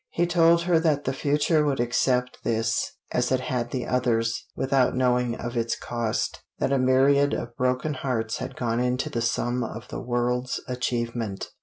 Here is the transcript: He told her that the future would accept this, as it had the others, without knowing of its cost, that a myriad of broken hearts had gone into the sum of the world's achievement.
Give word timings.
He 0.09 0.25
told 0.25 0.63
her 0.63 0.79
that 0.79 1.03
the 1.03 1.13
future 1.13 1.63
would 1.63 1.79
accept 1.79 2.39
this, 2.43 2.93
as 3.11 3.31
it 3.31 3.39
had 3.39 3.69
the 3.69 3.85
others, 3.85 4.47
without 4.55 4.95
knowing 4.95 5.35
of 5.35 5.55
its 5.55 5.75
cost, 5.75 6.41
that 6.57 6.71
a 6.73 6.79
myriad 6.79 7.35
of 7.35 7.55
broken 7.55 7.93
hearts 7.93 8.37
had 8.37 8.55
gone 8.55 8.79
into 8.79 9.11
the 9.11 9.21
sum 9.21 9.63
of 9.63 9.89
the 9.89 10.01
world's 10.01 10.59
achievement. 10.67 11.51